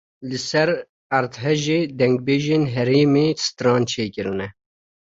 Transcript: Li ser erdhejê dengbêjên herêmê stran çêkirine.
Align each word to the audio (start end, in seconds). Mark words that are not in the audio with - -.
Li 0.29 0.37
ser 0.47 0.69
erdhejê 1.17 1.79
dengbêjên 1.99 2.63
herêmê 2.73 3.25
stran 3.47 3.81
çêkirine. 3.91 4.47